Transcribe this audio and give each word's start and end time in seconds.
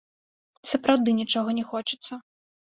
Сапраўды 0.71 1.15
нічога 1.21 1.57
не 1.61 1.69
хочацца. 1.71 2.13